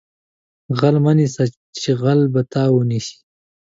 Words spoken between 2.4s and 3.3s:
تا ونیسي